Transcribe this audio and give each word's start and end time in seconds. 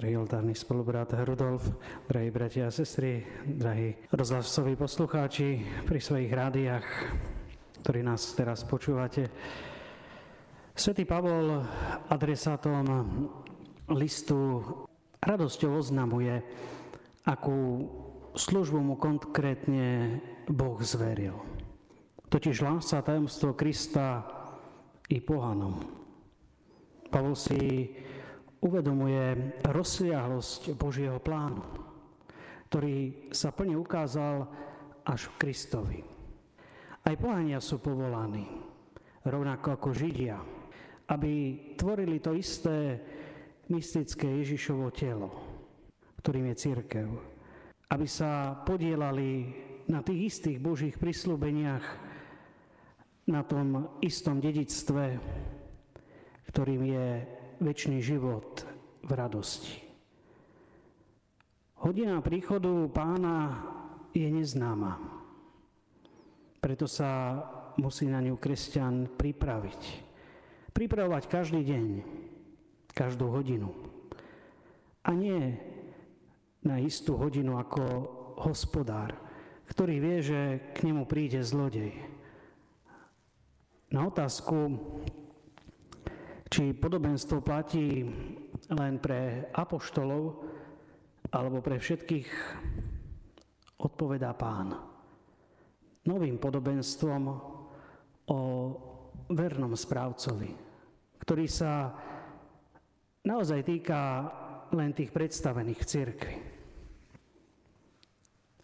drahý 0.00 0.16
oltárny 0.16 0.56
spolubrat 0.56 1.12
Rudolf, 1.12 1.60
drahí 2.08 2.32
bratia 2.32 2.66
a 2.66 2.72
sestry, 2.72 3.20
drahí 3.44 3.92
rozhlasoví 4.08 4.72
poslucháči 4.72 5.60
pri 5.84 6.00
svojich 6.00 6.32
rádiách, 6.32 6.86
ktorí 7.84 8.00
nás 8.00 8.32
teraz 8.32 8.64
počúvate. 8.64 9.28
Svetý 10.72 11.04
Pavol 11.04 11.60
adresátom 12.08 12.80
listu 13.92 14.64
radosťou 15.20 15.76
oznamuje, 15.76 16.48
akú 17.28 17.84
službu 18.32 18.80
mu 18.80 18.96
konkrétne 18.96 20.16
Boh 20.48 20.80
zveril. 20.80 21.36
Totiž 22.24 22.64
lása 22.64 23.04
tajomstvo 23.04 23.52
Krista 23.52 24.24
i 25.12 25.20
pohanom. 25.20 25.76
Pavol 27.12 27.36
si 27.36 27.92
uvedomuje 28.60 29.56
rozsiahlosť 29.64 30.76
Božieho 30.76 31.16
plánu, 31.20 31.64
ktorý 32.68 33.28
sa 33.32 33.50
plne 33.50 33.80
ukázal 33.80 34.44
až 35.04 35.32
v 35.32 35.38
Kristovi. 35.40 36.00
Aj 37.00 37.16
pohania 37.16 37.58
sú 37.64 37.80
povolaní, 37.80 38.44
rovnako 39.24 39.80
ako 39.80 39.88
Židia, 39.96 40.38
aby 41.08 41.32
tvorili 41.80 42.20
to 42.20 42.36
isté 42.36 43.00
mystické 43.72 44.28
Ježišovo 44.44 44.92
telo, 44.92 45.28
ktorým 46.20 46.52
je 46.52 46.56
církev. 46.60 47.08
Aby 47.90 48.06
sa 48.06 48.54
podielali 48.62 49.50
na 49.90 50.04
tých 50.06 50.36
istých 50.36 50.62
Božích 50.62 50.94
prislúbeniach, 51.00 51.82
na 53.26 53.42
tom 53.46 53.98
istom 54.02 54.38
dedictve, 54.38 55.18
ktorým 56.50 56.82
je 56.82 57.06
väčší 57.62 58.02
život 58.02 58.66
v 59.06 59.10
radosti. 59.14 59.78
Hodina 61.80 62.18
príchodu 62.18 62.90
pána 62.90 63.62
je 64.10 64.26
neznáma. 64.26 64.98
Preto 66.60 66.84
sa 66.90 67.40
musí 67.78 68.10
na 68.10 68.20
ňu 68.20 68.36
kresťan 68.36 69.08
pripraviť. 69.16 69.82
Pripravovať 70.74 71.24
každý 71.30 71.62
deň, 71.64 71.86
každú 72.92 73.30
hodinu. 73.30 73.70
A 75.06 75.16
nie 75.16 75.56
na 76.60 76.76
istú 76.82 77.16
hodinu 77.16 77.56
ako 77.56 77.82
hospodár, 78.44 79.16
ktorý 79.70 79.96
vie, 80.02 80.18
že 80.20 80.40
k 80.76 80.90
nemu 80.90 81.08
príde 81.08 81.40
zlodej. 81.40 81.96
Na 83.88 84.04
otázku, 84.06 84.76
či 86.50 86.74
podobenstvo 86.74 87.38
platí 87.46 88.02
len 88.74 88.98
pre 88.98 89.46
apoštolov 89.54 90.42
alebo 91.30 91.62
pre 91.62 91.78
všetkých, 91.78 92.28
odpovedá 93.78 94.34
pán. 94.34 94.74
Novým 96.10 96.42
podobenstvom 96.42 97.22
o 98.26 98.40
vernom 99.30 99.78
správcovi, 99.78 100.50
ktorý 101.22 101.46
sa 101.46 101.94
naozaj 103.22 103.60
týka 103.62 104.00
len 104.74 104.90
tých 104.90 105.14
predstavených 105.14 105.80
v 105.80 105.86
cirkvi. 105.86 106.36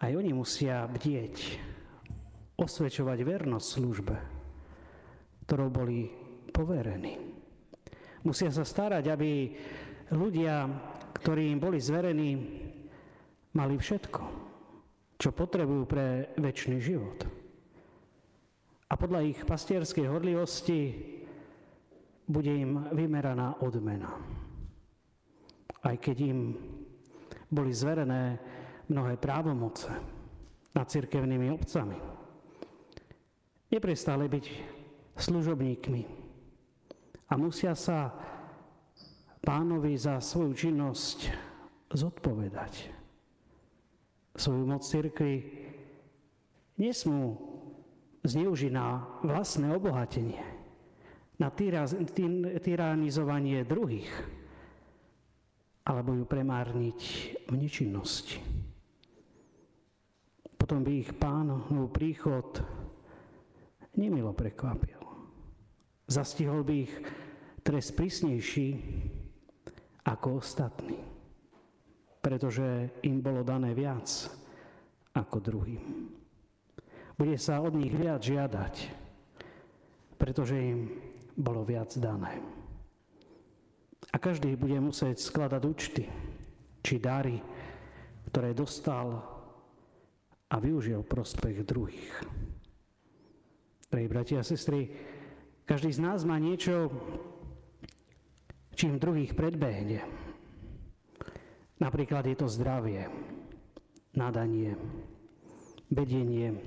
Aj 0.00 0.12
oni 0.12 0.32
musia 0.36 0.84
bdieť, 0.84 1.36
osvedčovať 2.60 3.18
vernosť 3.24 3.68
službe, 3.68 4.16
ktorou 5.48 5.68
boli 5.72 6.12
poverení. 6.52 7.29
Musia 8.20 8.52
sa 8.52 8.68
starať, 8.68 9.04
aby 9.08 9.56
ľudia, 10.12 10.68
ktorí 11.16 11.52
im 11.52 11.60
boli 11.60 11.80
zverení, 11.80 12.32
mali 13.56 13.74
všetko, 13.80 14.22
čo 15.16 15.30
potrebujú 15.32 15.82
pre 15.88 16.36
väčší 16.36 16.76
život. 16.80 17.18
A 18.90 18.98
podľa 18.98 19.22
ich 19.24 19.40
pastierskej 19.46 20.10
horlivosti 20.10 20.80
bude 22.26 22.50
im 22.50 22.90
vymeraná 22.92 23.58
odmena. 23.62 24.10
Aj 25.80 25.96
keď 25.96 26.16
im 26.28 26.40
boli 27.50 27.72
zverené 27.74 28.38
mnohé 28.90 29.16
právomoce 29.16 29.90
nad 30.74 30.86
cirkevnými 30.86 31.50
obcami. 31.50 31.98
Neprestále 33.70 34.26
byť 34.26 34.44
služobníkmi, 35.18 36.02
a 37.30 37.38
musia 37.38 37.78
sa 37.78 38.10
pánovi 39.40 39.94
za 39.94 40.18
svoju 40.18 40.52
činnosť 40.52 41.18
zodpovedať. 41.94 42.90
Svoju 44.34 44.66
moc 44.66 44.82
cirkvi 44.82 45.46
nesmú 46.76 47.38
zneužiť 48.26 48.72
na 48.74 49.00
vlastné 49.24 49.70
obohatenie, 49.72 50.42
na 51.40 51.48
tyranizovanie 52.60 53.64
druhých, 53.64 54.12
alebo 55.88 56.12
ju 56.12 56.28
premárniť 56.28 57.00
v 57.48 57.54
nečinnosti. 57.56 58.36
Potom 60.60 60.84
by 60.84 60.92
ich 61.00 61.10
pánov 61.16 61.72
príchod 61.90 62.60
nemilo 63.96 64.36
prekvapil. 64.36 64.99
Zastihol 66.10 66.66
by 66.66 66.74
ich 66.74 66.94
trest 67.62 67.94
prísnejší 67.94 68.68
ako 70.10 70.42
ostatní, 70.42 70.98
pretože 72.18 72.98
im 73.06 73.22
bolo 73.22 73.46
dané 73.46 73.70
viac 73.78 74.26
ako 75.14 75.38
druhým. 75.38 76.10
Bude 77.14 77.38
sa 77.38 77.62
od 77.62 77.78
nich 77.78 77.94
viac 77.94 78.26
žiadať, 78.26 78.74
pretože 80.18 80.58
im 80.58 80.90
bolo 81.38 81.62
viac 81.62 81.94
dané. 82.02 82.42
A 84.10 84.18
každý 84.18 84.58
bude 84.58 84.82
musieť 84.82 85.22
skladať 85.22 85.62
účty, 85.62 86.04
či 86.82 86.98
dary, 86.98 87.38
ktoré 88.26 88.50
dostal 88.50 89.14
a 90.50 90.56
využil 90.58 91.06
prospech 91.06 91.62
druhých. 91.62 92.14
Drahí 93.86 94.06
bratia 94.10 94.42
a 94.42 94.46
sestry, 94.46 94.90
každý 95.70 95.94
z 95.94 96.02
nás 96.02 96.26
má 96.26 96.34
niečo, 96.42 96.90
čím 98.74 98.98
druhých 98.98 99.38
predbehne. 99.38 100.02
Napríklad 101.78 102.26
je 102.26 102.34
to 102.34 102.50
zdravie, 102.50 103.06
nadanie, 104.18 104.74
vedenie 105.86 106.58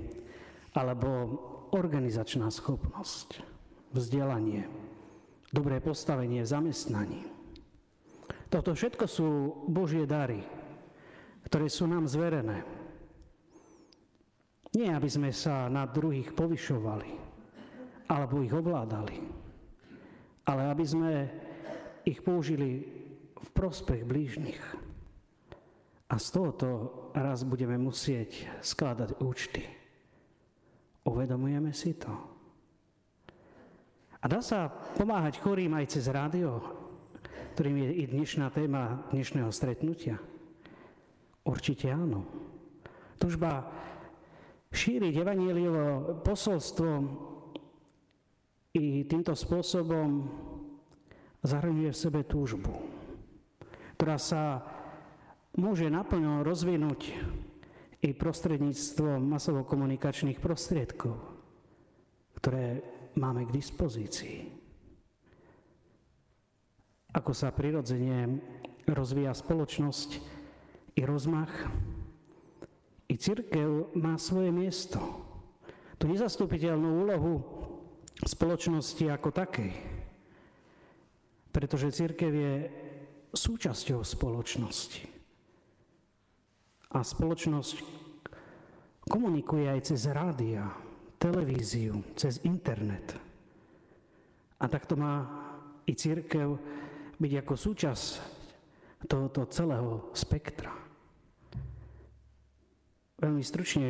alebo 0.72 1.36
organizačná 1.76 2.48
schopnosť, 2.48 3.44
vzdelanie, 3.92 4.72
dobré 5.52 5.84
postavenie 5.84 6.40
v 6.40 6.48
zamestnaní. 6.48 7.28
Toto 8.48 8.72
všetko 8.72 9.04
sú 9.04 9.28
Božie 9.68 10.08
dary, 10.08 10.40
ktoré 11.44 11.68
sú 11.68 11.84
nám 11.84 12.08
zverené. 12.08 12.64
Nie, 14.72 14.96
aby 14.96 15.12
sme 15.12 15.28
sa 15.28 15.68
na 15.68 15.84
druhých 15.84 16.32
povyšovali, 16.32 17.23
alebo 18.08 18.44
ich 18.44 18.52
ovládali, 18.52 19.16
ale 20.44 20.62
aby 20.68 20.84
sme 20.84 21.12
ich 22.04 22.20
použili 22.20 22.84
v 23.34 23.48
prospech 23.52 24.04
blížnych. 24.04 24.62
A 26.04 26.20
z 26.20 26.26
tohoto 26.30 26.68
raz 27.16 27.42
budeme 27.48 27.80
musieť 27.80 28.46
skladať 28.60 29.18
účty. 29.24 29.64
Uvedomujeme 31.08 31.72
si 31.72 31.96
to? 31.96 32.12
A 34.20 34.24
dá 34.24 34.40
sa 34.40 34.68
pomáhať 34.68 35.40
chorým 35.40 35.76
aj 35.76 35.96
cez 35.96 36.08
rádio, 36.08 36.60
ktorým 37.56 37.76
je 37.88 37.90
i 38.00 38.04
dnešná 38.08 38.48
téma 38.52 39.04
dnešného 39.12 39.52
stretnutia? 39.52 40.16
Určite 41.44 41.92
áno. 41.92 42.24
Tužba 43.20 43.68
šíriť 44.72 45.14
evanieliovo 45.20 46.18
posolstvo 46.24 46.90
i 48.74 49.06
týmto 49.06 49.38
spôsobom 49.38 50.26
zahrňuje 51.46 51.94
v 51.94 52.00
sebe 52.02 52.20
túžbu, 52.26 52.74
ktorá 53.94 54.18
sa 54.18 54.66
môže 55.54 55.86
naplno 55.86 56.42
rozvinúť 56.42 57.14
i 58.02 58.10
prostredníctvom 58.10 59.22
masovo-komunikačných 59.22 60.42
prostriedkov, 60.42 61.14
ktoré 62.42 62.82
máme 63.14 63.46
k 63.46 63.54
dispozícii. 63.54 64.50
Ako 67.14 67.30
sa 67.30 67.54
prirodzene 67.54 68.42
rozvíja 68.90 69.30
spoločnosť 69.38 70.18
i 70.98 71.02
rozmach, 71.06 71.70
i 73.06 73.14
církev 73.14 73.94
má 73.94 74.18
svoje 74.18 74.50
miesto. 74.50 74.98
Tu 76.02 76.10
nezastupiteľnú 76.10 77.06
úlohu 77.06 77.53
spoločnosti 78.24 79.04
ako 79.08 79.28
takej. 79.30 79.72
Pretože 81.54 81.94
církev 81.94 82.32
je 82.32 82.54
súčasťou 83.30 84.02
spoločnosti. 84.02 85.04
A 86.94 87.02
spoločnosť 87.02 87.76
komunikuje 89.06 89.66
aj 89.68 89.80
cez 89.92 90.06
rádia, 90.10 90.70
televíziu, 91.18 92.02
cez 92.14 92.40
internet. 92.46 93.14
A 94.58 94.64
takto 94.70 94.94
má 94.96 95.14
i 95.84 95.92
církev 95.92 96.56
byť 97.18 97.32
ako 97.44 97.54
súčasť 97.54 98.06
tohoto 99.04 99.44
celého 99.52 100.10
spektra. 100.16 100.72
Veľmi 103.20 103.42
stručne 103.46 103.88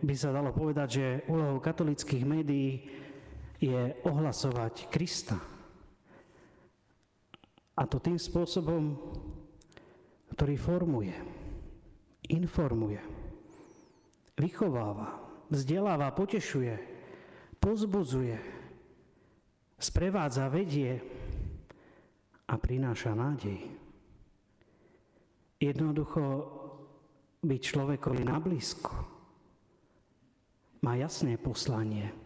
by 0.00 0.14
sa 0.16 0.34
dalo 0.34 0.50
povedať, 0.50 0.88
že 0.88 1.06
úlohou 1.28 1.60
katolických 1.60 2.24
médií 2.24 2.70
je 3.62 3.94
ohlasovať 4.02 4.90
Krista. 4.90 5.38
A 7.78 7.82
to 7.86 8.02
tým 8.02 8.18
spôsobom, 8.18 8.98
ktorý 10.34 10.58
formuje, 10.58 11.14
informuje, 12.34 12.98
vychováva, 14.34 15.22
vzdeláva, 15.46 16.10
potešuje, 16.10 16.74
pozbudzuje, 17.62 18.36
sprevádza, 19.78 20.50
vedie 20.50 20.98
a 22.50 22.54
prináša 22.58 23.14
nádej. 23.14 23.62
Jednoducho 25.62 26.22
byť 27.46 27.60
človekovi 27.62 28.22
na 28.26 28.42
blízko 28.42 28.92
má 30.82 30.98
jasné 30.98 31.38
poslanie, 31.38 32.21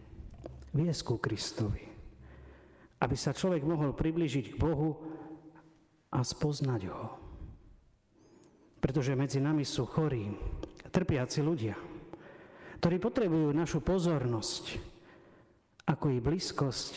viesť 0.77 1.01
ku 1.01 1.15
Kristovi. 1.17 1.81
Aby 3.01 3.15
sa 3.17 3.33
človek 3.33 3.65
mohol 3.65 3.97
priblížiť 3.97 4.53
k 4.53 4.59
Bohu 4.61 4.93
a 6.13 6.21
spoznať 6.21 6.81
ho. 6.93 7.05
Pretože 8.77 9.17
medzi 9.17 9.41
nami 9.41 9.65
sú 9.65 9.89
chorí, 9.89 10.29
trpiaci 10.93 11.41
ľudia, 11.41 11.75
ktorí 12.77 13.01
potrebujú 13.01 13.49
našu 13.53 13.81
pozornosť, 13.81 14.65
ako 15.89 16.05
i 16.13 16.19
blízkosť. 16.21 16.93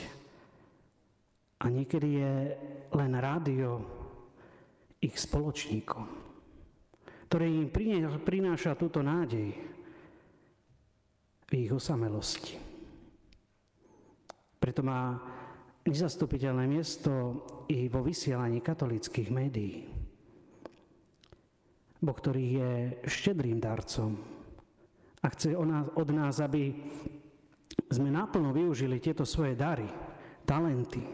A 1.61 1.69
niekedy 1.69 2.09
je 2.21 2.35
len 2.97 3.13
rádio 3.21 3.85
ich 5.01 5.17
spoločníkom, 5.17 6.05
ktoré 7.29 7.49
im 7.49 7.69
prináša 8.25 8.77
túto 8.77 9.05
nádej 9.05 9.53
v 11.45 11.53
ich 11.53 11.73
osamelosti. 11.73 12.70
Preto 14.61 14.85
má 14.85 15.17
nezastupiteľné 15.89 16.69
miesto 16.69 17.11
i 17.73 17.89
vo 17.89 18.05
vysielaní 18.05 18.61
katolických 18.61 19.29
médií. 19.33 19.89
Boh, 22.01 22.17
ktorý 22.17 22.45
je 22.61 22.73
štedrým 23.09 23.57
darcom 23.57 24.21
a 25.21 25.27
chce 25.33 25.53
od 25.97 26.09
nás, 26.13 26.41
aby 26.41 26.73
sme 27.93 28.09
naplno 28.09 28.53
využili 28.57 29.01
tieto 29.01 29.25
svoje 29.25 29.53
dary, 29.53 29.89
talenty. 30.49 31.05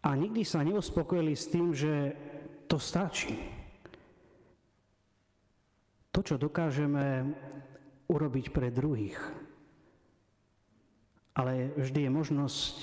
A 0.00 0.16
nikdy 0.16 0.40
sa 0.44 0.64
neuspokojili 0.64 1.36
s 1.36 1.52
tým, 1.52 1.76
že 1.76 2.16
to 2.64 2.80
stačí. 2.80 3.36
To, 6.16 6.20
čo 6.24 6.40
dokážeme 6.40 7.28
urobiť 8.08 8.46
pre 8.56 8.72
druhých, 8.72 9.20
ale 11.34 11.74
vždy 11.78 12.06
je 12.06 12.10
možnosť 12.10 12.76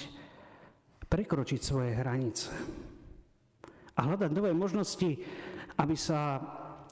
prekročiť 1.07 1.61
svoje 1.63 1.95
hranice 1.95 2.51
a 3.97 3.99
hľadať 4.05 4.29
nové 4.29 4.53
možnosti, 4.53 5.17
aby 5.77 5.95
sa 5.97 6.41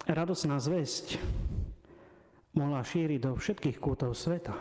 radosná 0.10 0.58
zväzť 0.58 1.22
mohla 2.58 2.82
šíriť 2.82 3.20
do 3.22 3.32
všetkých 3.38 3.78
kútov 3.78 4.18
sveta. 4.18 4.56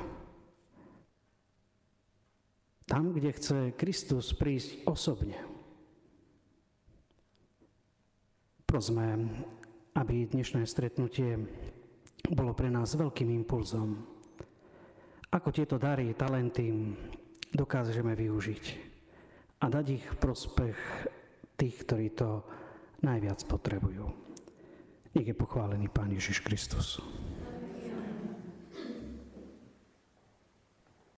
Tam, 2.85 3.17
kde 3.17 3.33
chce 3.33 3.59
Kristus 3.73 4.37
prísť 4.37 4.85
osobne. 4.85 5.41
Prosme, 8.69 9.25
aby 9.97 10.29
dnešné 10.29 10.69
stretnutie 10.69 11.39
bolo 12.29 12.53
pre 12.53 12.69
nás 12.69 12.93
veľkým 12.93 13.31
impulzom 13.33 14.14
ako 15.35 15.51
tieto 15.51 15.83
dary, 15.83 16.15
talenty 16.15 16.71
dokážeme 17.51 18.15
využiť 18.15 18.65
a 19.59 19.67
dať 19.67 19.87
ich 19.91 20.07
prospech 20.23 20.79
tých, 21.59 21.77
ktorí 21.83 22.15
to 22.15 22.47
najviac 23.03 23.43
potrebujú. 23.51 24.07
Nech 25.15 25.27
je 25.27 25.35
pochválený 25.35 25.91
Pán 25.91 26.15
Ježiš 26.15 26.39
Kristus. 26.43 27.03